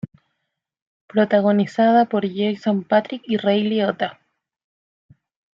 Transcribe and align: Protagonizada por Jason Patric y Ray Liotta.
Protagonizada 1.05 2.05
por 2.05 2.27
Jason 2.27 2.83
Patric 2.83 3.21
y 3.27 3.37
Ray 3.37 3.61
Liotta. 3.61 4.19